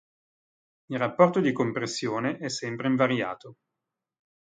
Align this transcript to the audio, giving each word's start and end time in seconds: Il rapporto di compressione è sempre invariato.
Il 0.87 0.97
rapporto 0.97 1.41
di 1.41 1.51
compressione 1.51 2.39
è 2.39 2.49
sempre 2.49 2.87
invariato. 2.87 3.57